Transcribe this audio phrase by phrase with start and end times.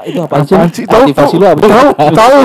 [0.00, 0.54] Itu apaan sih?
[0.56, 0.84] Apaan sih?
[0.86, 1.40] Tahu, Aktivasi tahu.
[1.40, 1.60] lu apa?
[1.60, 1.88] Tahu,
[2.20, 2.38] tahu.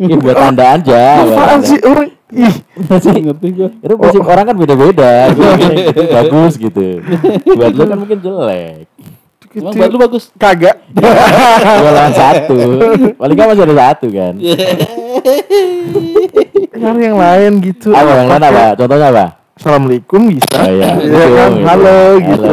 [0.00, 1.02] Ya, buat tanda aja.
[1.22, 2.08] Apaan sih orang?
[2.28, 3.68] Ih, Masih ngerti gua.
[3.80, 5.12] Itu musik orang kan beda-beda.
[6.20, 7.00] Bagus gitu.
[7.56, 8.84] Buat lu kan mungkin jelek.
[9.48, 10.28] Emang buat lu bagus.
[10.36, 10.76] kagak.
[11.80, 12.52] Gua lawan satu.
[13.16, 14.34] Paling kan masih ada satu kan.
[16.78, 17.88] Cari yang lain gitu.
[17.96, 18.64] Apa yang lain apa?
[18.76, 19.26] Contohnya apa?
[19.58, 20.54] Assalamualaikum bisa.
[20.54, 20.94] Oh, iya.
[21.02, 21.50] Iya Gitu, kan?
[21.50, 21.66] gitu.
[21.66, 22.46] Halo gitu.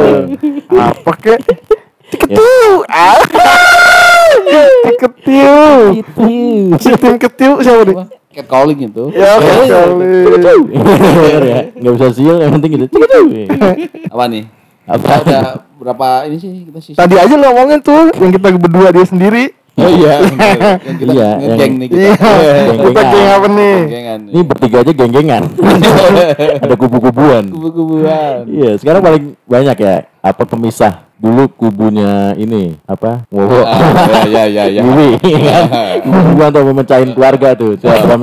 [0.66, 0.82] Halo.
[0.90, 1.38] Apa kek?
[1.46, 3.06] Ya.
[4.98, 5.54] Ketiu.
[5.94, 6.66] Ketiu.
[6.98, 7.96] Tim ketiu siapa nih?
[8.36, 9.04] Cat calling itu.
[9.14, 9.70] Ya kali.
[10.74, 11.60] Bener ya.
[11.78, 12.84] Enggak usah siul yang penting gitu.
[14.10, 14.44] Apa nih?
[14.86, 15.08] Apa?
[15.22, 15.42] Udah
[15.78, 16.94] berapa ini sih kita sih?
[16.98, 19.54] Tadi aja lo ngomongin tuh yang kita berdua dia sendiri.
[19.76, 20.14] Oh iya.
[20.88, 22.00] yang kita Iya, ngegeng nih kita.
[22.00, 22.12] Iya.
[22.16, 22.80] Geng-gengan.
[22.80, 23.76] Kita geng apa nih?
[23.84, 24.20] Gengan.
[24.32, 25.42] Ini bertiga aja geng-gengan.
[26.64, 27.44] Ada kubu-kubuan.
[27.52, 28.48] kubu-kubuan.
[28.48, 31.04] Iya, sekarang paling banyak ya apa pemisah.
[31.16, 33.24] Dulu kubunya ini apa?
[33.32, 33.64] Wowo.
[33.64, 34.80] Ah, ya ya ya ya.
[34.84, 35.16] Wiwi.
[36.04, 37.72] Kubuan tuh memecahin keluarga tuh.
[37.80, 38.20] Siapa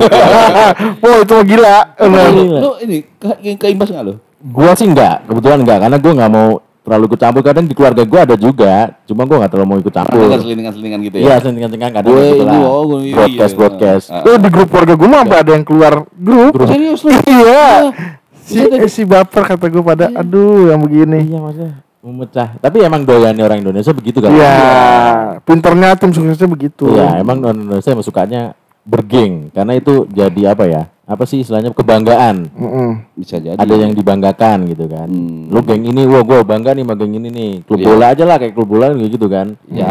[1.02, 1.78] Wah itu mah gila.
[1.98, 2.30] Bener.
[2.62, 4.14] Lu ini ke, keimbas enggak lu?
[4.44, 6.48] Gua sih enggak, kebetulan enggak karena gua nggak mau
[6.84, 9.88] terlalu ikut campur kadang di keluarga gua ada juga cuma gua nggak terlalu mau ikut
[9.90, 11.24] campur Dengar selingan-selingan gitu ya.
[11.24, 13.58] iya sentingan-sentingan kadang Gue gitu ini lah oh, gue iya, broadcast iya.
[13.58, 16.52] broadcast Ah, Oh di grup keluarga gue mah sampai ada yang keluar grup.
[16.62, 17.10] Serius lu?
[17.34, 17.64] Iya.
[18.38, 21.24] Si, Iya, eh, si baper kata gue pada aduh yang begini.
[21.24, 24.52] iya maksudnya memecah tapi emang doyannya orang Indonesia begitu kan Iya,
[25.40, 26.92] pinternya tim suksesnya begitu.
[26.92, 28.52] iya emang orang Indonesia emang sukanya
[28.84, 33.04] bergeng karena itu jadi apa ya apa sih istilahnya kebanggaan Mm-mm.
[33.12, 33.60] Bisa jadi.
[33.60, 35.52] ada yang dibanggakan gitu kan Hmm.
[35.52, 37.86] lu geng ini wah gua bangga nih sama geng ini nih klub Iya.
[37.86, 39.84] bola aja lah kayak klub bola gitu kan Ya.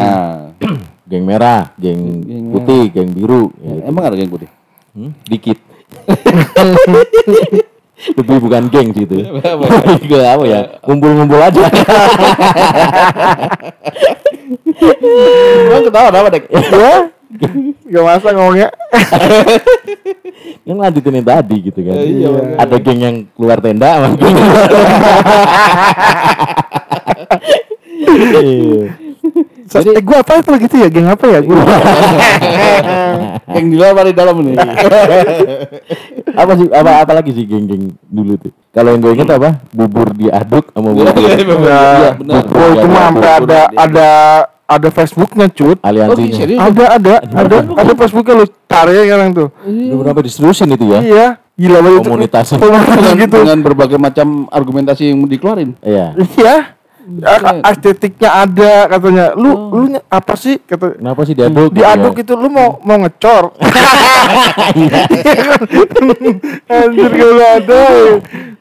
[1.09, 3.86] geng merah geng Geng putih geng biru ya gitu.
[3.86, 4.50] Emang ada geng putih?
[4.94, 5.14] Hmm?
[5.23, 5.58] Dikit.
[8.03, 9.16] Lebih bukan geng sih itu.
[10.09, 10.59] Gue apa ya?
[10.84, 11.63] Ngumpul-ngumpul aja.
[15.63, 16.44] Emang ketawa apa dek?
[16.50, 16.59] Ya,
[17.89, 18.69] gak masa ngomongnya.
[20.67, 21.95] yang lanjutin yang tadi gitu kan.
[21.97, 22.55] Iya, makanya.
[22.61, 24.51] Ada geng yang keluar tenda sama geng yang
[28.43, 28.83] Iya.
[29.67, 31.39] Sa- eh gue apa itu gitu ya, geng apa ya?
[31.41, 31.57] Gue
[33.53, 34.55] Geng di luar apa di dalam nih?
[36.33, 38.51] apa sih apa apa lagi sih geng-geng dulu tuh?
[38.73, 39.49] Kalau yang gue inget apa?
[39.69, 41.13] Bubur diaduk sama bubur.
[41.13, 41.38] Iya,
[42.17, 42.43] benar.
[42.49, 44.09] Oh itu mah sampai ada ada
[44.73, 45.78] ada Facebooknya cut.
[45.78, 46.35] Oh, Aliansinya.
[46.35, 46.59] serius?
[46.59, 49.47] Ada ada ada ada Facebooknya lu cari sekarang tuh.
[49.63, 51.00] Udah berapa diserusin itu ya?
[51.00, 52.01] Iya, gila banget.
[52.03, 52.81] Komunitas dengan,
[53.16, 53.38] gitu.
[53.39, 55.78] dengan berbagai macam argumentasi yang dikeluarin.
[55.79, 56.17] Iya.
[56.34, 56.56] Iya.
[57.19, 59.35] A- Estetiknya ada katanya.
[59.35, 61.75] Lu lu ny- apa sih kata Kenapa sih diaduk?
[61.75, 62.22] diaduk Ya.
[62.23, 63.51] itu lu mau mau ngecor.
[66.66, 67.81] Anjir kalau ada.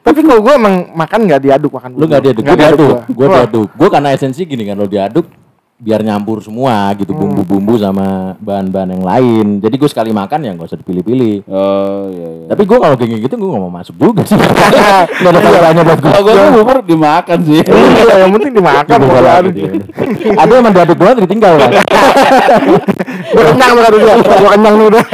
[0.03, 1.89] Tapi kalau gua emang makan nggak diaduk makan.
[1.95, 2.11] Lu bubur.
[2.11, 3.01] gak diaduk, gue Nggak diaduk, gua.
[3.07, 3.67] gue diaduk.
[3.71, 5.25] Gue karena esensi gini kan, lo diaduk
[5.83, 9.47] biar nyampur semua gitu bumbu-bumbu sama bahan-bahan yang lain.
[9.59, 11.43] Jadi gue sekali makan ya gak usah dipilih-pilih.
[11.51, 12.45] Oh iya iya.
[12.47, 14.39] Tapi gue kalau kayak gitu gue gak mau masuk juga sih.
[15.23, 16.09] Gak ada kaitannya buat gue.
[16.09, 17.59] Kalau gue tuh bubur dimakan sih.
[17.59, 19.43] Iya, yang penting dimakan ada.
[20.23, 21.71] yang emang diaduk doang ditinggal kan.
[23.33, 24.15] Gua kenyang kata dia.
[24.23, 25.05] Gua kenyang lu udah.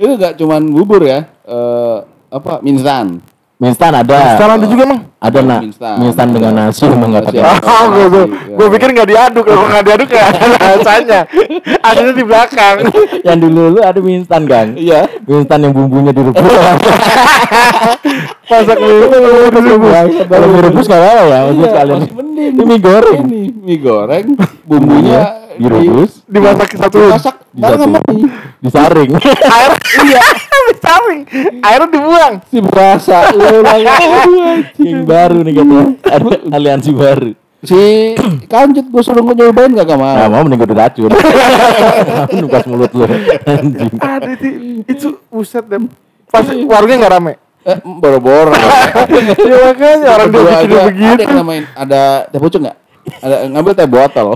[0.00, 1.30] Itu gak cuman bubur ya.
[1.46, 1.96] Eh
[2.30, 2.62] apa?
[2.64, 3.20] Minstan.
[3.60, 4.40] Minstan ada.
[4.40, 5.00] Sekarang ada juga emang.
[5.20, 5.60] Ada nak.
[5.60, 5.94] Minstan.
[6.00, 7.44] Minstan dengan nasi emang gak pakai.
[7.44, 8.06] Oh, Iya.
[8.56, 11.20] gua pikir nggak diaduk, kalau nggak diaduk ya ada rasanya.
[11.84, 12.76] Adanya di belakang.
[13.28, 14.72] Yang dulu lu ada mie instan kan?
[14.72, 15.12] Iya.
[15.28, 16.40] Mie instan yang bumbunya direbus.
[18.50, 19.16] Masak mie itu
[20.24, 22.52] Kalau mie rebus gak apa-apa ya, Iya, masih mending.
[22.56, 23.20] Ini mie goreng.
[23.28, 24.26] Ini mie goreng,
[24.64, 25.20] bumbunya
[25.60, 26.96] Direbus, dimasak satu.
[26.96, 27.36] dimasak
[28.64, 29.12] disaring.
[29.20, 29.72] Air
[30.08, 30.24] iya,
[30.70, 31.20] disaring.
[31.60, 32.34] Airnya dibuang.
[32.46, 33.86] Si berasa lu lagi.
[34.78, 35.86] Yang baru nih katanya.
[36.06, 37.30] Ada aliansi baru.
[37.60, 37.76] Si
[38.52, 40.28] kancut gue suruh nyobain gak Nah, mau.
[40.32, 41.10] mau mending gue diracun.
[42.40, 43.04] Nukas mulut lu.
[43.44, 43.90] Anjing.
[44.00, 44.48] Ada itu,
[44.88, 45.76] itu buset deh.
[46.30, 47.34] Pas warungnya nggak rame.
[47.60, 48.56] Eh, boro-boro.
[49.52, 51.12] ya makanya orang dia bikin begitu.
[51.12, 52.00] Ada yang namain ada
[52.32, 52.76] teh pucuk nggak?
[53.20, 54.28] Ada ngambil teh botol.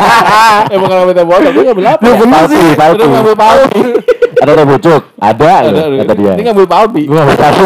[0.72, 2.02] eh bukan ngambil teh botol, dia ngambil apa?
[2.04, 2.68] Ya bener Palpi, sih.
[3.08, 3.80] ngambil palpi.
[4.38, 5.02] Ada teh bucuk?
[5.18, 6.32] Ada, Ada, loh, kata dia.
[6.38, 7.02] Dia ngambil palpi.
[7.06, 7.64] Gue gak tahu.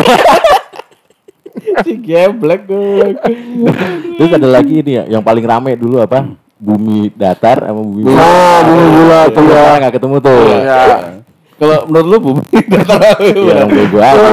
[1.85, 3.07] si geblek gue.
[4.17, 6.25] Terus ada lagi ini ya, yang paling rame dulu apa?
[6.63, 9.35] Bumi datar sama bumi Oh, bumi bulat, iya.
[9.35, 10.43] sekarang nggak ketemu tuh.
[10.63, 10.83] Ya.
[11.59, 12.43] Kalau menurut lu bumi
[12.75, 14.27] datar Ya, yang bego aja.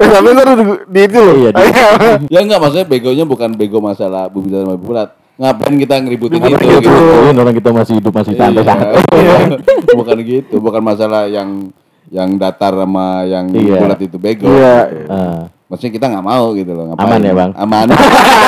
[0.00, 1.34] Eh, tapi ntar di, di itu loh.
[1.36, 1.50] Iya,
[2.32, 5.08] Ya enggak maksudnya begonya bukan bego masalah bumi datar sama bumi bulat.
[5.40, 6.84] Ngapain kita ngeributin itu itu.
[6.84, 6.92] gitu.
[7.32, 8.92] Ini orang kita masih hidup masih santai-santai.
[9.16, 9.36] Iya.
[9.98, 11.72] bukan gitu, bukan masalah yang
[12.12, 13.80] yang datar sama yang Iya.
[13.80, 14.44] bulat itu bego.
[14.44, 14.76] Iya.
[15.08, 15.42] Ah.
[15.70, 16.92] Maksudnya kita nggak mau gitu loh.
[16.92, 17.08] ngapain.
[17.08, 17.50] Aman ya, Bang?
[17.56, 17.86] Aman.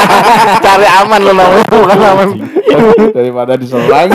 [0.67, 2.29] Cari aman lo namanya bukan aman.
[3.17, 4.11] Daripada diserang.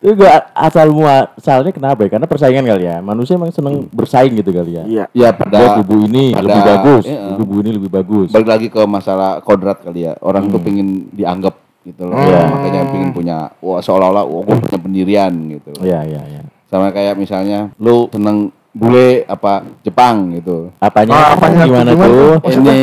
[0.00, 2.08] Itu gua asal muasalnya kenapa ya?
[2.16, 2.96] Karena persaingan kali ya.
[3.00, 4.84] Manusia emang seneng bersaing gitu kali ya.
[4.84, 5.04] Iya.
[5.16, 7.20] ya pada kubu ini pada- lebih bagus, iya.
[7.36, 8.28] kubu ini lebih bagus.
[8.32, 10.12] balik lagi ke masalah kodrat kali ya.
[10.20, 11.56] Orang tuh pingin dianggap
[11.86, 12.18] gitu loh.
[12.18, 12.50] Iya.
[12.50, 15.70] Makanya pingin punya wah seolah-olah wah gue punya pendirian gitu.
[15.80, 16.42] Iya, iya, iya.
[16.66, 20.68] Sama kayak misalnya lu seneng bule apa Jepang gitu.
[20.76, 21.16] Apanya?
[21.16, 21.64] Ah, apanya?
[21.64, 22.12] Gimana Gimana?
[22.12, 22.32] tuh?
[22.52, 22.80] Ini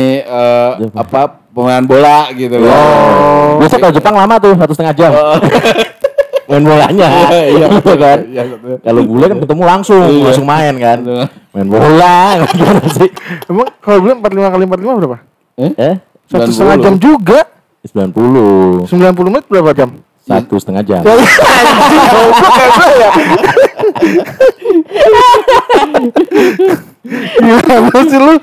[0.82, 0.98] Jepang.
[1.06, 1.20] apa
[1.54, 2.66] pemain bola gitu loh.
[2.74, 3.62] Oh.
[3.62, 5.12] Biasa kalau Jepang lama tuh satu setengah jam.
[6.54, 7.08] Main bolanya,
[7.50, 8.18] Iya, gitu kan.
[8.24, 8.78] Iya, betul.
[8.78, 10.24] Kalau bule kan ketemu langsung, Iya.
[10.24, 10.98] langsung main kan.
[11.50, 12.16] Main bola,
[12.54, 13.10] gimana sih?
[13.44, 15.18] Emang kalau bilang 45 kali 45 berapa?
[15.56, 16.54] Eh, Satu 90.
[16.54, 17.40] setengah jam juga.
[17.84, 19.90] 90 90 menit berapa jam?
[20.24, 21.02] satu setengah jam.
[21.04, 23.10] Kan ya.
[27.36, 28.34] Gimana sih lu?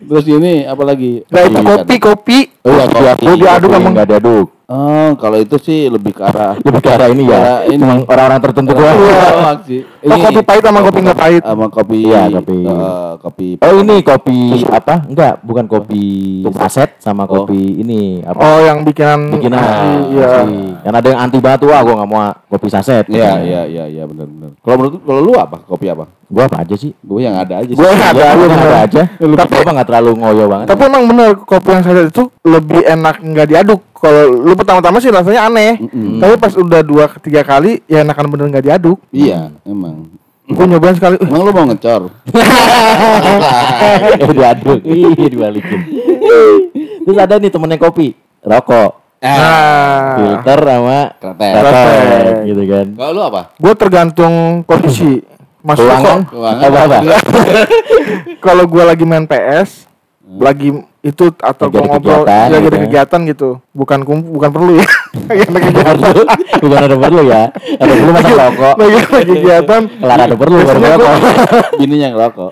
[0.00, 1.24] Terus ini apa lagi?
[1.28, 2.38] Nah itu kopi, kopi.
[2.60, 3.24] Oh, Iya, kopi, kopi.
[3.24, 3.92] kopi Diaduk kopi emang.
[3.94, 4.46] nggak diaduk.
[4.70, 7.66] Oh, kalau itu sih lebih ke arah Lebih ke arah ini ya.
[7.66, 7.82] Ini.
[7.82, 8.94] Emang orang-orang tertentu doang.
[9.02, 9.80] Iya, sih.
[10.06, 11.42] Oh kopi pahit sama kopi nggak pahit.
[11.42, 12.58] sama kopi Iya, kopi.
[12.62, 14.38] eh, kopi Oh ini kopi
[14.70, 15.10] apa?
[15.10, 16.04] Enggak, bukan kopi
[16.54, 17.42] saset sama Oh.
[17.42, 18.38] kopi ini apa?
[18.38, 19.26] Oh yang bikinan.
[19.34, 19.58] bikinan.
[19.58, 20.26] asli, Iya.
[20.38, 20.60] asli.
[20.86, 23.04] Kan ada yang anti batu, ah gua nggak mau kopi saset.
[23.10, 24.50] Iya, iya, iya, iya benar benar.
[24.62, 25.58] Kalau menurut kalau lu apa?
[25.66, 26.06] Kopi apa?
[26.30, 26.94] Gua apa aja sih?
[27.02, 27.74] Gue yang ada aja sih.
[27.74, 29.02] Gue ada Gua aja yang ada aja.
[29.18, 30.66] Tapi apa nggak terlalu ngoyo banget.
[30.70, 33.80] Tapi emang bener kopi yang saya itu lebih enak nggak diaduk.
[34.00, 35.76] Kalau lu pertama-tama sih rasanya aneh.
[35.76, 36.16] Mm-mm.
[36.18, 38.98] Tapi pas udah dua ketiga kali ya enakan bener nggak diaduk.
[39.12, 40.08] Iya, emang.
[40.50, 41.20] Gue nyobain sekali.
[41.20, 42.10] Emang lu mau ngecor?
[44.24, 45.80] eh diaduk, iya dibalikin.
[47.06, 51.52] Terus ada nih temennya kopi, rokok, Nah, filter sama Kretek.
[51.52, 52.86] kretek, gitu kan.
[52.96, 53.42] Kalau lu apa?
[53.52, 55.20] gue tergantung kondisi.
[55.60, 56.20] Kok Keuangan.
[56.56, 56.98] apa apa?
[58.48, 59.89] kalau gue lagi main PS,
[60.20, 60.68] lagi
[61.00, 62.82] itu atau Lagi ngobrol kegiatan lagi gitu ada ya.
[62.84, 64.86] kegiatan gitu, bukan kum, bukan perlu ya.
[65.32, 65.96] lagi ada kegiatan.
[66.60, 67.42] Bukan ada perlu ya,
[67.80, 68.74] ada perlu masa rokok.
[68.76, 69.82] lagi ada kegiatan.
[69.88, 71.14] Kelar ada perlu baru rokok.
[71.80, 72.50] Bininya ngerokok.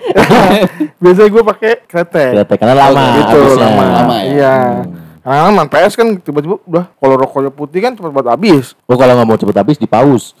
[1.05, 2.29] Biasanya gue pakai kretek.
[2.41, 3.83] Kretek karena lama gitu lama.
[4.01, 4.25] Lama ya?
[4.33, 4.55] Iya.
[5.21, 8.73] Karena main PS kan tiba-tiba udah kalau rokoknya putih kan cepet banget habis.
[8.89, 10.33] Oh kalau nggak mau cepet habis dipaus.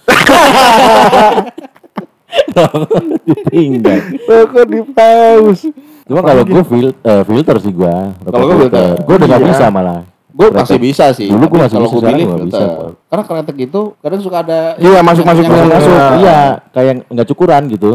[3.25, 3.99] Ditinggal.
[4.25, 5.59] Rokok di paus.
[6.05, 8.13] Cuma kalau gue fil eh, filter sih gua.
[8.21, 8.89] Rokok Kalau filter.
[9.05, 9.49] Gue udah nggak Iya.
[9.53, 10.01] bisa malah.
[10.39, 10.63] Gue Kretek.
[10.63, 11.27] masih bisa sih.
[11.27, 12.63] Dulu tapi masih kalau bisa, pilih bisa.
[13.05, 15.91] Karena kretek itu kadang suka ada Iya, masuk-masuk yang masuk masuk.
[15.91, 16.15] masuk.
[16.15, 16.39] Iya,
[16.71, 17.91] kayak nggak cukuran gitu.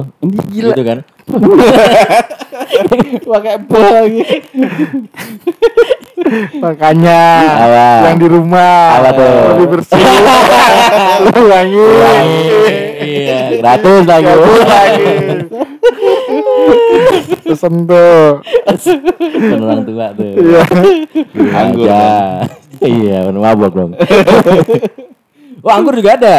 [0.52, 0.68] Gila.
[0.70, 0.98] Gitu kan.
[3.24, 4.22] Pakai apa lagi?
[6.56, 8.06] Makanya Apa?
[8.06, 9.34] yang di rumah Apa tuh?
[9.54, 9.96] lebih bersih.
[11.24, 11.88] Lu wangi.
[13.00, 14.26] Iya, gratis lagi.
[14.26, 15.04] Gabut lagi.
[17.44, 18.40] Pesen tuh.
[19.24, 20.24] Kan orang tua tuh.
[20.34, 20.62] Iya.
[21.34, 21.88] Iya Anggur.
[22.80, 23.90] Iya, bener mabok dong.
[25.62, 26.36] oh, anggur juga ada.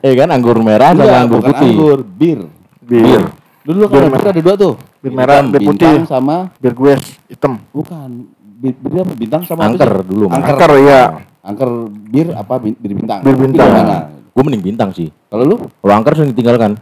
[0.00, 1.70] Eh kan anggur merah sama anggur putih.
[1.74, 2.38] anggur, bir.
[2.80, 3.20] Bir.
[3.64, 4.74] Dulu kan bir ada dua tuh.
[5.00, 5.88] Bir merah, bir putih.
[5.92, 6.94] bintang sama Bir gue
[7.28, 7.60] hitam.
[7.72, 10.04] bukan bir, bir apa bintang sama apa Angker sih?
[10.08, 10.24] dulu.
[10.30, 10.48] Angker.
[10.56, 11.00] Angker ya.
[11.44, 11.70] Angker
[12.08, 13.20] bir apa bir bintang?
[13.20, 13.68] Bir bintang.
[13.68, 13.98] Mana?
[14.32, 15.12] Gue mending bintang sih.
[15.28, 15.56] Kalau lu?
[15.68, 16.80] Kalau angker sering ditinggalkan.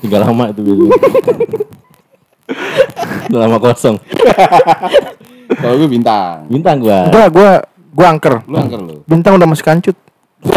[0.00, 0.90] Tinggal lama itu biasanya.
[3.30, 3.96] Udah lama kosong.
[5.50, 6.46] Kalau gue bintang.
[6.46, 7.10] Bintang gua.
[7.10, 7.50] Enggak, gua
[7.90, 8.34] gua angker.
[8.46, 8.96] Lu angker lu.
[9.06, 9.96] Bintang udah masih kancut.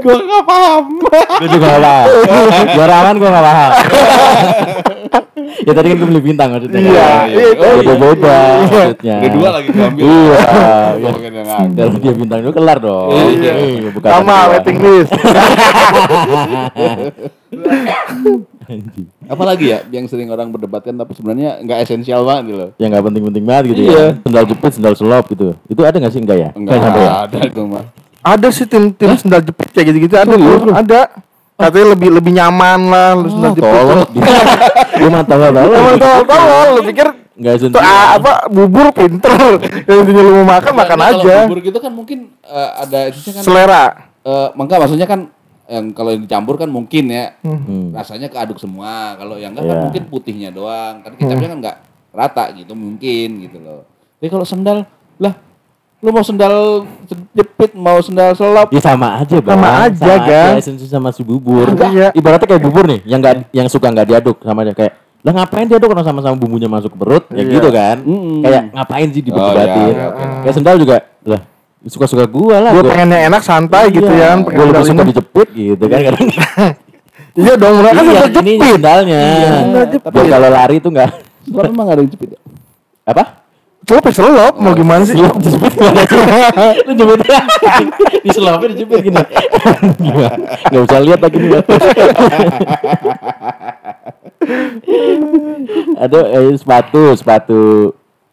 [0.00, 0.84] gue gak paham.
[1.40, 2.08] Gue juga gak paham.
[2.74, 3.70] Juara aman gue gak paham.
[5.66, 6.80] ya tadi kan gue beli bintang maksudnya.
[6.80, 7.46] Iya, iya.
[7.56, 9.16] Oh, beda-beda maksudnya.
[9.20, 10.04] Ada dua lagi gue ambil.
[10.04, 10.38] Iya.
[11.60, 11.84] Yang angker.
[11.84, 13.08] Kalau dia bintang itu kelar dong.
[13.12, 13.52] Iya.
[13.92, 15.12] bukan Sama waiting list.
[19.26, 22.70] Apalagi ya yang sering orang berdebatkan tapi sebenarnya nggak esensial banget gitu loh.
[22.78, 23.90] Yang gak penting-penting banget gitu Iya.
[23.90, 24.06] ya.
[24.22, 25.48] Sendal jepit, sendal selop gitu.
[25.66, 26.20] Itu ada gak sih?
[26.22, 26.48] Enggak ya?
[26.54, 27.10] Enggak sampai ya?
[27.26, 27.84] ada itu mah.
[28.20, 30.70] Ada sih tim-tim sendal jepit kayak gitu-gitu ada tuh.
[30.74, 31.00] Ada.
[31.60, 33.68] Katanya lebih lebih nyaman lah lu sendal jepit.
[33.68, 34.00] Tolong.
[35.00, 35.70] Gue mah tahu tahu.
[35.74, 37.06] Emang tolol lu pikir
[37.40, 37.80] Enggak esensial.
[37.80, 39.32] ah, apa bubur pinter.
[39.88, 41.16] Yang intinya lu mau makan makan aja.
[41.16, 43.84] Kalau bubur gitu kan mungkin eh, ada itu kan Selera.
[44.20, 45.20] eh enggak maksudnya kan
[45.64, 47.90] yang kalau yang dicampur kan mungkin ya Hmm.
[47.90, 49.16] rasanya keaduk semua.
[49.16, 49.84] Kalau yang enggak kan Iya.
[49.88, 51.00] mungkin putihnya doang.
[51.00, 51.76] Kan kecapnya kan enggak
[52.10, 53.88] rata gitu mungkin gitu loh.
[54.18, 54.84] Tapi kalau sendal
[55.16, 55.32] lah
[56.00, 56.84] lu mau sendal
[57.30, 59.52] jepit mau sendal selop Ya sama aja, Bang.
[59.54, 60.12] Sama aja.
[60.56, 61.64] Esensi sama si bubur.
[61.66, 61.88] Enggak.
[61.88, 62.08] Iya.
[62.12, 65.66] Ibaratnya kayak bubur nih, yang enggak yang suka enggak diaduk sama aja kayak lah ngapain
[65.66, 67.52] diaduk kalau sama-sama bumbunya masuk ke perut ya Iya.
[67.52, 68.40] gitu kan Mm-mm.
[68.40, 70.24] kayak ngapain sih Oh, dibedatin iya, oke.
[70.40, 71.40] kayak sendal juga lah
[71.82, 72.90] suka-suka gua lah Gue gua.
[72.90, 74.36] pengennya enak santai gitu Iya.
[74.36, 74.40] ya.
[74.40, 76.26] pakai Gua lebih suka dijepit gitu kan kadang
[77.30, 78.74] Iya dong, mereka kan Iya, udah ini jepit.
[78.74, 79.22] sendalnya.
[79.62, 80.02] Udah jepit.
[80.02, 81.10] Tapi kalau lari itu enggak
[81.40, 82.40] Sebab memang ada yang jepit ya?
[83.06, 83.24] apa?
[83.80, 85.14] Celop ya celop, mau gimana sih?
[85.14, 86.20] Selop dijepit gimana sih?
[86.82, 87.18] Lu jepit
[88.24, 89.20] di selopnya dijepit gini.
[90.66, 91.50] Enggak bisa lihat lagi nih.
[95.96, 97.60] Ada eh, sepatu, sepatu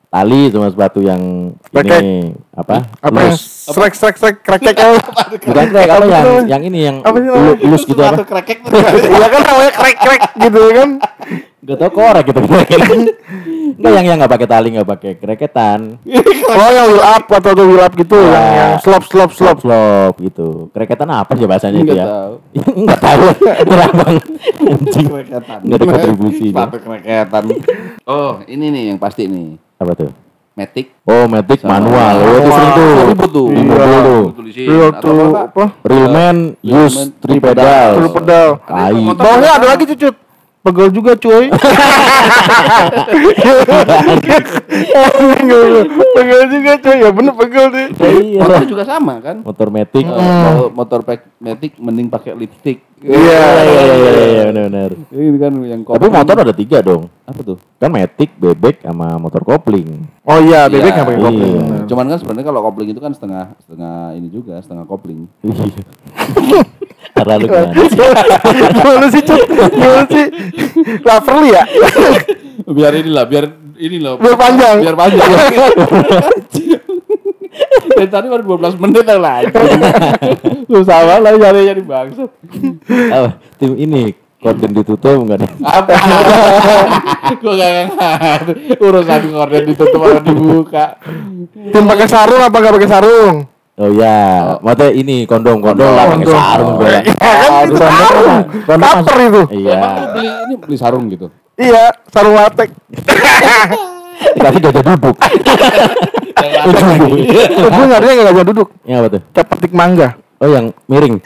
[0.07, 2.11] tali sama sepatu yang Pakai- ini
[2.55, 2.87] apa?
[2.97, 4.77] Apa yang strek strek strek krek krek
[5.43, 7.67] Bukan kayak kalau yang yang ini yang Apa sih lu- namanya?
[7.67, 8.23] lus gitu apa?
[8.23, 8.71] krekek tuh.
[8.71, 10.89] Iya kan namanya krek krek gitu kan.
[11.67, 12.39] Gak tau korek gitu.
[13.77, 15.79] Enggak yang yang nggak pakai tali nggak pakai kereketan.
[16.47, 18.31] Oh yang wheel up atau the wheel up gitu Ya.
[18.31, 19.59] yang yang slop slop slop.
[19.59, 20.71] slop gitu.
[20.71, 22.05] Kereketan apa sih bahasanya itu Nggak ya?
[22.07, 22.33] tahu.
[22.79, 23.23] Enggak tahu.
[23.67, 24.23] Nyerah banget.
[24.55, 25.05] Anjing.
[25.11, 25.59] Kreketan.
[25.59, 26.55] Nggak ada kontribusi dia.
[26.55, 27.43] Sepatu kreketan.
[28.07, 29.59] Oh, ini nih yang pasti nih.
[29.75, 30.11] Apa tuh?
[30.55, 30.87] Matic.
[31.03, 32.15] Oh, Matic Sama- manual.
[32.15, 32.91] Oh, itu sering tuh.
[33.05, 33.47] Ribut tuh.
[33.51, 33.99] Di Iya.
[34.01, 34.23] tuh.
[34.31, 34.67] Tulisin.
[34.71, 35.63] Iya tuh apa?
[35.83, 37.95] Real man use man, three pedals.
[37.99, 38.47] Three pedal.
[39.13, 40.15] Bawahnya ada lagi cucut.
[40.67, 41.47] Pegel juga cuy.
[46.15, 46.97] pegel juga cuy.
[46.99, 47.87] Ya bener pegel sih.
[47.95, 48.43] Iya.
[48.43, 49.39] Motor juga sama kan?
[49.47, 50.03] Motor Matic.
[50.03, 50.99] Eh, kalau motor
[51.39, 52.83] Matic mending pakai lipstick.
[52.97, 53.13] Iya.
[53.13, 54.91] Iya, iya, iya, iya, benar-benar.
[55.13, 56.13] Ini kan yang Tapi kopling.
[56.17, 57.03] motor ada tiga dong.
[57.23, 57.57] apa tuh?
[57.77, 60.09] Kan Matic, bebek, sama motor kopling.
[60.23, 61.53] Oh iya, bebek Iya, nggak pakai kopling.
[61.61, 61.85] iya.
[61.85, 65.29] Cuman kan sebenarnya kalau kopling itu kan setengah setengah ini juga, setengah kopling.
[65.45, 65.65] Iya.
[67.17, 67.73] Terlalu gimana?
[68.73, 69.41] Gimana sih cut?
[69.73, 70.25] Gimana sih?
[71.01, 71.63] Laverly ya?
[72.67, 73.45] biar inilah, biar
[73.77, 74.17] ini loh.
[74.17, 74.75] Biar panjang.
[74.81, 75.29] Biar panjang.
[77.97, 79.41] Dan tadi baru 12 menit lah.
[80.69, 82.29] Susah banget lah nyarinya di bangsat.
[83.09, 85.47] Oh, tim ini korden ditutup enggak ada.
[85.65, 85.91] Apa?
[87.41, 88.53] Gua gak ngerti.
[88.77, 90.85] Urusan korden ditutup atau dibuka.
[91.73, 93.35] Tim pakai sarung apa nggak pakai sarung?
[93.77, 96.33] Oh ya, maksudnya ini kondom, kondom lah pakai Kondom.
[96.33, 96.89] sarung gue.
[96.89, 98.37] Ya kan itu sarung.
[98.65, 99.41] Kaper itu.
[99.53, 99.73] Iya.
[99.77, 101.27] Emang beli ini beli sarung gitu.
[101.57, 102.73] Iya, sarung latek.
[104.37, 105.15] Dikasih gajah duduk.
[106.37, 108.67] Gue nggak ada yang nggak bisa duduk.
[108.85, 109.21] Ya apa tuh?
[109.33, 110.09] Kayak petik mangga.
[110.37, 111.17] Oh yang miring.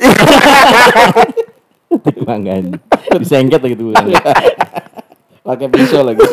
[2.24, 2.54] Mangga
[3.20, 3.92] disengket gitu.
[5.44, 6.24] Pakai pisau lagi.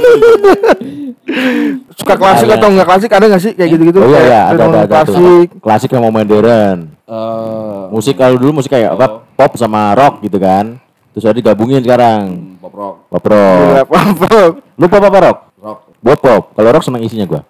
[1.99, 3.99] Suka klasik atau nggak klasik ada nggak sih kayak gitu-gitu?
[3.99, 5.15] Oh iya Kayak ya, ada ada ada tuh.
[5.19, 5.47] Klasik.
[5.59, 6.79] Klasik yang mau modern.
[7.09, 9.07] Eh, Musik kalau dulu musik kayak apa?
[9.09, 9.13] Oh.
[9.35, 10.79] Pop sama rock gitu kan.
[11.11, 12.55] Terus ada digabungin sekarang.
[12.61, 14.53] pop rock, Iya, Pop rock.
[14.79, 15.39] Lu pop apa rock?
[15.59, 15.79] rock.
[15.99, 16.43] Buat pop.
[16.55, 17.43] Kalau rock seneng isinya gua.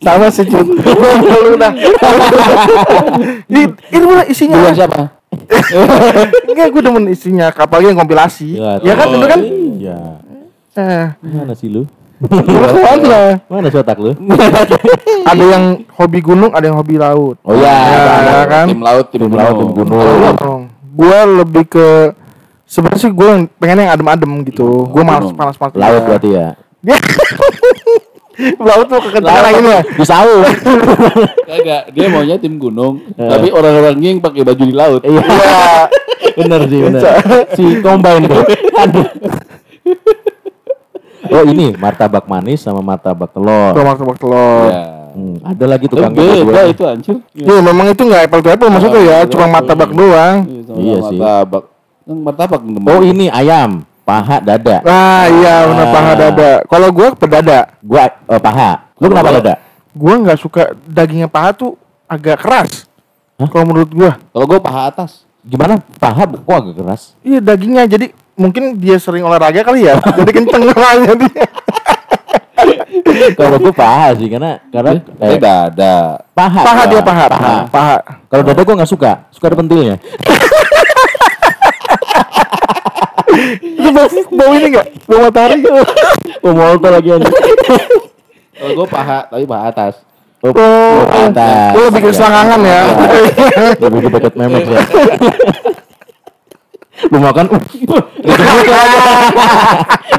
[0.00, 0.64] Sama sih cut.
[0.64, 1.72] Lu udah.
[3.92, 4.56] Ini mana isinya?
[4.56, 5.00] Duluan siapa?
[6.50, 7.52] Enggak, gue demen isinya.
[7.52, 8.56] Apalagi yang kompilasi.
[8.80, 9.40] Ya kan, itu kan.
[9.76, 9.98] Iya.
[10.80, 11.84] Eh, Mana sih lu?
[12.20, 13.40] ke mana?
[13.48, 14.12] Mana sih otak lu?
[15.30, 15.64] Ada yang
[15.96, 17.40] hobi gunung, ada yang hobi laut.
[17.40, 17.72] Oh iya,
[18.20, 18.66] Ya, kan?
[18.68, 20.68] Tim laut, tim, Tim laut, tim gunung.
[20.92, 21.88] Gue lebih ke
[22.68, 24.84] sebenarnya sih gue pengen yang adem-adem gitu.
[24.92, 25.56] Gue malas panas.
[25.56, 26.48] Laut berarti ya.
[28.60, 29.80] Laut tuh kekencangan lagi ya.
[29.84, 30.42] Di saung.
[31.44, 35.02] Kagak, dia maunya tim gunung, tapi orang-orangnya yang pakai baju di laut.
[35.04, 35.22] Iya.
[36.36, 37.02] bener sih, bener.
[37.56, 38.44] Si combine tuh.
[38.80, 39.08] Aduh.
[41.30, 43.70] Oh ini martabak manis sama martabak telur.
[43.76, 44.68] Tuh martabak telur.
[44.72, 44.84] Ya.
[45.10, 47.18] Hmm, ada lagi tukang beda itu anjir.
[47.34, 50.46] Iya memang itu nggak apple to apple maksudnya ya, cuma martabak doang.
[50.46, 51.18] Iya, sama Iya sih.
[51.18, 51.64] Martabak.
[52.06, 53.70] Yang martabak Oh ini ayam,
[54.10, 54.76] paha, dada.
[54.82, 55.92] Ah iya benar Ah.
[55.92, 56.50] paha dada.
[56.66, 58.70] Kalau gue pedada, Gua eh, paha.
[58.98, 59.54] Lu kenapa Kalau- dada?
[59.90, 62.90] gue nggak suka dagingnya paha tuh agak keras.
[63.40, 65.22] Kalau menurut gue, Kalau gue paha atas.
[65.40, 65.78] Gimana?
[65.96, 67.14] Paha kok agak keras?
[67.22, 71.44] iya dagingnya jadi mungkin dia sering olahraga kali ya, jadi kenceng rahanya dia.
[73.32, 76.20] Kalau gua paha sih karena karena Eh, eh, dada.
[76.30, 76.60] paha.
[76.60, 77.32] Paha dia paha, paha.
[77.32, 77.96] paha, paha.
[78.28, 79.96] Kalau dada gua nggak suka, suka ada pentilnya.
[83.60, 84.86] Itu bau, bau ini nggak?
[85.06, 85.86] Bau matahari nggak?
[86.40, 87.34] Oh, molto lagi anjing.
[88.56, 89.94] Kalau gue paha, tapi paha atas.
[90.40, 91.72] Oh, Oh, atas.
[91.76, 92.80] lu lebih ke selangkangan ya.
[93.76, 94.80] Lebih ke deket memek ya.
[97.08, 97.64] Lu makan, uh,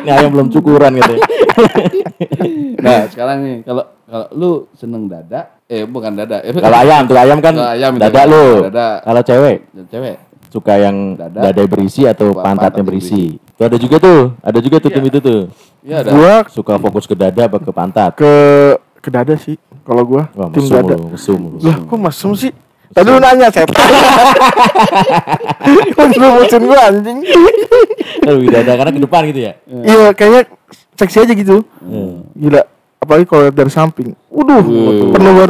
[0.02, 1.14] ini ayam belum cukuran gitu.
[2.82, 6.42] Nah, sekarang nih, kalau kalau lu seneng dada, eh bukan dada.
[6.42, 8.66] Eh, Kalau ayam tuh ayam kan ayam dada kan, lu.
[8.66, 8.98] dada.
[9.06, 10.18] Kalau cewek cewek.
[10.52, 11.48] Suka yang Dada.
[11.50, 13.40] dada, berisi atau Pa- pantatnya pantatnya berisi.
[13.56, 15.42] Tuh ada juga tuh, ada juga tuh tim itu tuh.
[15.82, 16.10] Iya ada.
[16.12, 18.12] Gua Suka fokus ke dada apa ke pantat.
[18.20, 18.34] ke
[19.00, 19.56] ke dada sih.
[19.82, 20.94] Kalau gua Wah, tim mesum dada.
[20.94, 21.58] lu, mesum lu.
[21.64, 22.52] Lah, kok mesum sih?
[22.92, 23.72] Tadi lu nanya setan.
[25.96, 27.18] Kok lu muncul gua anjing?
[28.22, 29.54] Lebih dada karena ke depan gitu ya.
[29.66, 30.42] Iya, kayaknya
[30.96, 31.64] seksi aja gitu.
[31.80, 32.28] Hmm.
[32.36, 32.62] Gila.
[33.00, 34.12] Apalagi kalau lihat dari samping.
[34.28, 35.10] Waduh, Wih.
[35.10, 35.50] penuh banget.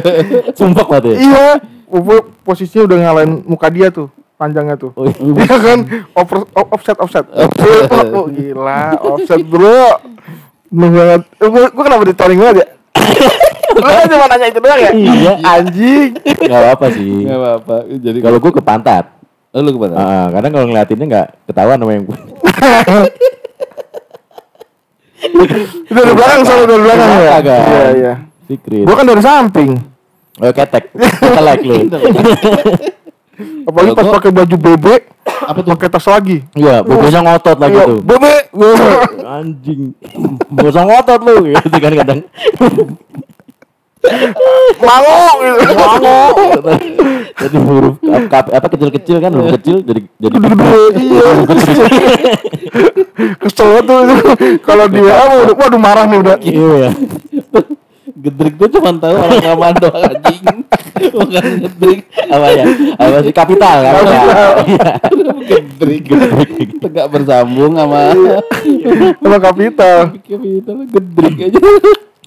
[0.58, 1.16] Sumpah banget ya.
[1.20, 1.46] iya,
[1.86, 4.08] gua posisinya udah ngalahin muka dia tuh.
[4.42, 4.90] Panjangnya tuh.
[4.98, 5.46] Oh, iya.
[5.46, 5.78] Iya kan
[6.18, 7.24] Over- offset offset.
[8.18, 10.02] oh, gila, offset bro.
[10.72, 11.22] Banget.
[11.38, 12.66] Eh, gua, gua kenapa ditoring banget ya?
[13.72, 14.92] Lu kan cuma nanya itu doang ya?
[14.92, 15.32] Iya.
[15.40, 16.10] Anjing.
[16.26, 17.24] Gak apa-apa sih.
[17.24, 17.76] Enggak apa-apa.
[17.88, 19.04] Jadi Kalau gue ke pantat.
[19.52, 19.94] Oh, lu ke mana?
[19.96, 22.04] Ah, kadang kalau ngeliatinnya nggak ketahuan sama yang
[25.22, 27.30] Itu dari belakang soalnya dari belakang ya.
[27.36, 27.60] Kagak.
[27.62, 28.14] Iya iya.
[28.48, 28.84] secret.
[28.88, 29.70] Gua kan dari samping.
[30.40, 30.84] Oh ketek.
[30.96, 31.76] Ketelek lu.
[33.68, 35.70] Apalagi pas pakai baju bebek, apa tuh?
[35.76, 36.44] Pakai tas lagi.
[36.52, 37.98] Iya, bobonya ngotot lagi Iya, tuh.
[38.04, 38.42] bebek.
[39.40, 39.82] Anjing.
[40.52, 42.20] Bosong ngotot lu gitu kan kadang.
[44.82, 45.62] Mango gitu.
[45.78, 46.18] Mango.
[47.32, 50.36] Jadi huruf apa, apa kecil-kecil kan huruf kecil jadi jadi
[50.98, 51.26] iya.
[53.46, 54.00] Kesel tuh.
[54.66, 55.14] Kalau dia
[55.54, 56.36] waduh marah nih udah.
[56.42, 56.90] Iya.
[58.22, 60.42] Gedrik tuh cuma tahu orang ngaman doang anjing.
[61.12, 62.00] Bukan gedrik.
[62.30, 62.64] Apa ya?
[62.94, 63.92] Apa sih kapital kan?
[65.42, 66.02] Gedrik.
[66.78, 68.14] Tegak bersambung sama
[69.18, 69.96] Kalau kapital.
[70.14, 71.58] kapital gedrik aja.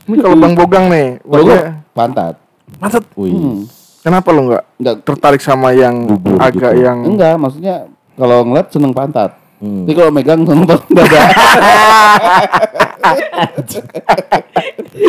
[0.06, 2.38] Ini kalau Bang Bogang nih, wajah pantat.
[2.78, 3.66] Maksud Wih.
[4.04, 6.84] kenapa lu nggak Enggak tertarik sama yang Bubur agak gitu.
[6.84, 9.32] yang enggak maksudnya kalau ngeliat seneng pantat.
[9.66, 9.90] Hmm.
[9.90, 11.22] Tapi kalau megang seneng dada.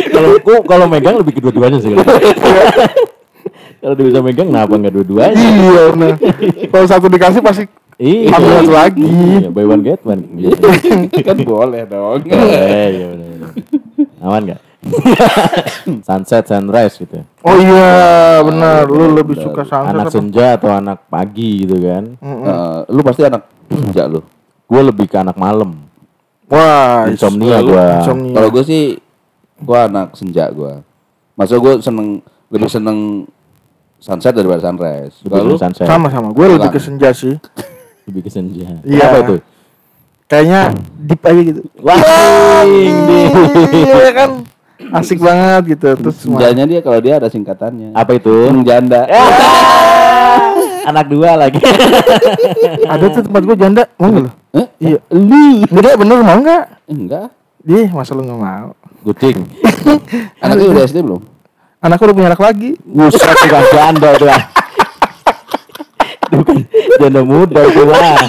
[0.09, 1.93] Kalau gua kalau megang lebih ke dua-duanya sih.
[3.81, 3.93] kalau.
[3.93, 5.37] Dia bisa megang kenapa enggak dua-duanya?
[5.37, 6.13] Iya benar.
[6.67, 7.63] Kalau satu dikasih pasti
[7.97, 8.29] Iya.
[8.29, 9.01] ambil satu lagi.
[9.09, 10.21] Iya, buy one get one.
[10.37, 10.53] Iya.
[11.23, 12.21] kan boleh dong.
[12.29, 13.27] Eh, iya benar.
[13.31, 13.51] benar.
[14.21, 14.61] Aman enggak?
[16.07, 17.25] Sunset, sunrise gitu.
[17.41, 17.89] Oh iya
[18.39, 18.85] benar.
[18.85, 20.13] Lu lebih suka sunset Anak apa?
[20.13, 22.03] senja atau anak pagi gitu kan.
[22.21, 24.21] Eh, lu pasti anak senja lu.
[24.67, 25.87] Gue lebih ke anak malam.
[26.47, 28.03] Wah, Insomnia gua.
[28.03, 28.35] Insomnia.
[28.39, 28.83] Kalau gue sih
[29.59, 30.79] gua anak senja gua.
[31.35, 33.27] Maksud gue seneng lebih seneng
[33.99, 35.19] sunset daripada sunrise.
[35.27, 35.85] Lebih Kalau lu ke sunset.
[35.87, 36.31] sama-sama.
[36.31, 37.35] Gue lebih ke senja sih.
[38.07, 38.79] Lebih ke senja.
[38.87, 39.03] Iya.
[39.03, 39.35] Kenapa itu?
[40.31, 40.61] Kayaknya
[41.03, 41.61] deep aja gitu.
[41.83, 41.99] Wah.
[42.63, 44.29] Iya kan.
[44.95, 45.87] Asik banget gitu.
[45.99, 47.91] Terus senjanya dia kalau dia ada singkatannya.
[47.91, 48.31] Apa itu?
[48.63, 49.03] Janda.
[50.89, 51.59] Anak dua lagi.
[52.87, 53.83] ada tuh tempat gue janda.
[53.99, 54.46] Mau nggak?
[54.57, 54.67] Eh?
[54.81, 54.99] Iya.
[55.13, 55.43] Lu?
[55.69, 56.63] Enggak bener mau nggak?
[56.89, 57.27] Enggak.
[57.67, 58.69] Ih, masa lu nggak mau?
[59.05, 59.45] Kucing.
[60.41, 61.21] Anaknya udah SD belum?
[61.77, 62.69] Anakku udah punya anak lagi.
[62.81, 64.43] Buset bukan janda itu ah.
[66.27, 66.55] Bukan
[66.97, 68.19] janda muda itu lah.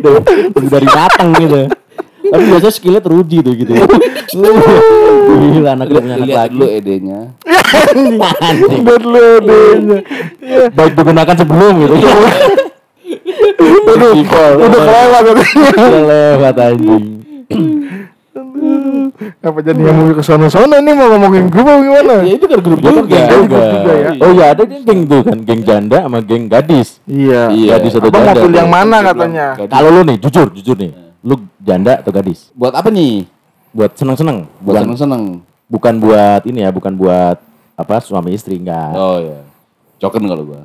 [0.00, 0.10] Udah,
[0.54, 1.60] udah dari matang gitu.
[2.30, 3.72] Tapi biasanya skillnya teruji tuh gitu.
[5.50, 6.54] Gila anak udah punya anak Lihat lagi.
[6.54, 7.20] dulu ED-nya.
[8.70, 9.96] Udah lu.
[10.78, 11.96] Baik digunakan sebelum gitu.
[13.40, 14.12] Udah,
[14.60, 15.68] udah kelewat katanya.
[15.74, 17.04] Udah lewat anjing.
[19.40, 22.14] Apa jadi yang mau ke sono-sono nih mau ngomongin gue mau gimana?
[22.24, 23.08] Ya itu kan grup kan juga.
[23.08, 23.72] geng Grup juga.
[23.72, 24.10] juga ya.
[24.20, 26.88] Oh iya ada geng tuh kan, geng janda sama geng gadis.
[27.04, 27.50] Iya.
[27.52, 27.70] Iya.
[27.76, 28.42] Gadis atau Abang mau janda.
[28.44, 29.46] pilih yang mana katanya?
[29.66, 30.92] Kalau lu nih, jujur, jujur nih.
[31.24, 32.48] Lu janda atau gadis?
[32.54, 33.24] Buat apa nih?
[33.74, 34.48] Buat seneng-seneng.
[34.60, 35.22] Buat Bukan seneng-seneng.
[35.70, 37.38] bukan buat ini ya, bukan buat
[37.76, 38.92] apa suami istri enggak.
[38.94, 39.40] Oh iya.
[40.00, 40.62] Joken kalau gua.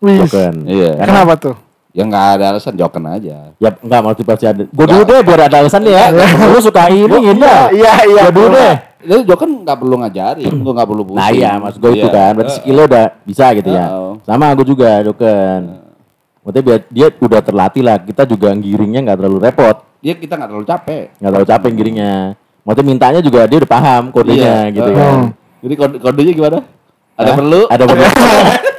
[0.00, 0.54] Bukan.
[0.68, 1.00] Iya.
[1.02, 1.56] Kenapa tuh?
[1.98, 3.50] Ya enggak ada alasan joken aja.
[3.58, 4.62] ya enggak motivasi ada.
[4.70, 6.14] Gua dulu deh biar ada alasan deh ya.
[6.46, 7.66] Lu suka ini ini ya.
[7.74, 8.22] Iya, iya.
[8.22, 8.74] Gua dulu deh.
[8.98, 11.18] Itu joken nggak perlu ngajarin, gua nggak perlu pusing.
[11.18, 12.14] Nah iya, maksud gue itu Iya.
[12.14, 12.30] kan.
[12.34, 13.84] Berarti skillnya udah bisa gitu ya.
[14.22, 15.60] Sama aku juga, Doken.
[16.42, 17.96] Maksudnya biar dia udah terlatih lah.
[17.98, 19.76] Kita juga giringnya nggak terlalu repot.
[19.98, 21.04] Dia kita nggak terlalu capek.
[21.18, 22.12] Nggak terlalu capek giringnya.
[22.62, 24.74] Maksudnya mintanya juga dia udah paham kodenya Iya.
[24.74, 24.94] gitu Oh.
[24.94, 25.18] kan.
[25.58, 26.58] Jadi kode kodenya gimana?
[27.18, 27.36] Ada Hah?
[27.36, 27.60] perlu?
[27.66, 28.04] Ada perlu.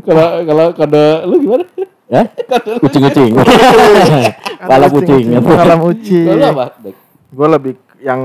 [0.00, 1.64] Kalau kalau kode lu gimana?
[2.04, 2.22] Ya?
[2.82, 3.32] Kucing-kucing.
[4.60, 5.24] Kepala kucing.
[5.36, 6.18] Malam uci.
[6.24, 6.64] Kalau apa?
[7.28, 8.20] Gue lebih yang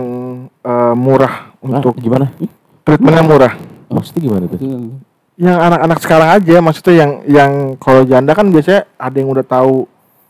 [0.59, 2.29] eh, murah untuk gimana?
[2.83, 3.53] treatmentnya murah.
[3.87, 4.59] Maksudnya gimana tuh?
[5.39, 9.87] Yang anak-anak sekarang aja, maksudnya yang yang kalau janda kan biasanya ada yang udah tahu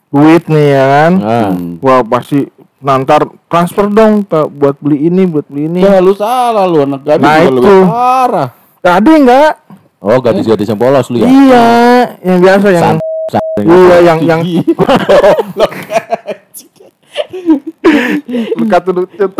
[0.10, 1.12] duit nih ya kan.
[1.17, 1.56] Hmm.
[1.80, 2.45] Wah pasti
[2.80, 5.80] nantar transfer dong ta- buat beli ini, buat beli ini.
[5.82, 7.54] Ya lu salah lu anak gadis Nah, itu.
[7.58, 8.49] lebih parah.
[8.80, 9.52] Nah, ada yang enggak?
[10.00, 11.28] Oh, gadis-gadis yang polos lu ya?
[11.28, 11.66] Iya,
[12.24, 13.04] yang biasa yang San-
[13.36, 14.42] san- iya yang yang
[18.56, 19.32] lekat tuh cut.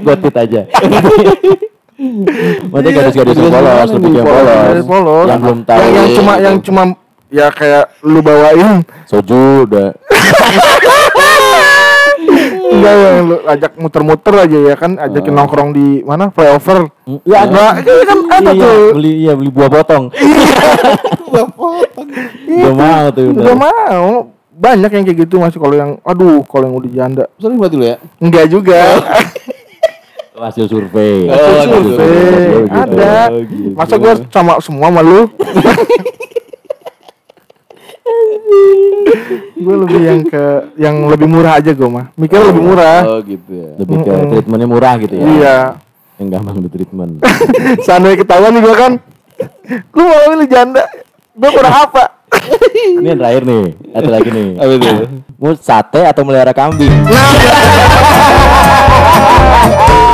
[0.00, 0.60] Gotit aja.
[2.72, 4.84] Maksudnya gadis-gadis yang polos, lebih yang polos.
[4.84, 5.26] polos.
[5.28, 5.80] Yang belum tahu.
[5.80, 6.82] yang, yang cuma yang cuma
[7.26, 9.92] ya kayak lu bawain Soju udah.
[12.88, 16.86] enggak yang lu ajak muter-muter aja ya kan ajakin nongkrong di mana flyover
[17.22, 18.90] Ya, Nah, ini kan ada iya, tuh.
[18.92, 20.10] beli iya beli buah potong.
[22.46, 24.08] Udah mau tuh udah mau
[24.50, 27.84] banyak yang kayak gitu masih kalau yang aduh kalau yang udah janda Sering berarti lu
[27.84, 27.96] ya?
[28.18, 28.80] enggak juga
[30.36, 31.24] Hasil survei.
[31.26, 31.96] Oh, Hasil Survei.
[31.96, 32.68] gitu.
[32.68, 33.12] Ada.
[33.26, 33.72] Oh, gitu.
[33.72, 35.20] Masa gue sama semua sama lu?
[39.56, 40.44] gue lebih yang ke
[40.78, 42.12] yang lebih murah aja gue mah.
[42.14, 43.00] Mikir lebih murah.
[43.08, 43.70] Oh gitu ya.
[43.82, 45.26] lebih ke treatmentnya murah gitu ya.
[45.26, 45.58] Iya.
[46.16, 47.12] Yang gampang di treatment.
[47.86, 48.92] Seandainya ketahuan juga kan.
[49.92, 50.84] Lu mau milih janda.
[51.36, 52.16] Gue kurang apa?
[52.96, 53.64] Ini yang terakhir nih.
[53.92, 54.48] Satu lagi nih.
[54.56, 54.88] Apa itu?
[55.36, 56.92] Mau sate atau melihara kambing?
[57.04, 57.14] Nah.